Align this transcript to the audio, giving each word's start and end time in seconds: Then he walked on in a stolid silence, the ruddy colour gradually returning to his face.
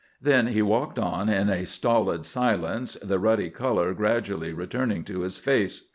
Then 0.19 0.47
he 0.47 0.63
walked 0.63 0.97
on 0.97 1.29
in 1.29 1.47
a 1.51 1.63
stolid 1.63 2.25
silence, 2.25 2.95
the 3.03 3.19
ruddy 3.19 3.51
colour 3.51 3.93
gradually 3.93 4.51
returning 4.51 5.03
to 5.03 5.19
his 5.21 5.37
face. 5.37 5.89